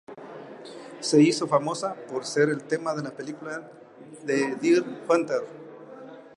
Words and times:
Se 0.99 1.21
hizo 1.21 1.45
famosa 1.47 1.93
por 1.93 2.25
ser 2.25 2.49
el 2.49 2.63
tema 2.63 2.95
de 2.95 3.03
la 3.03 3.11
película 3.11 3.69
The 4.25 4.55
Deer 4.55 4.83
Hunter. 5.07 5.43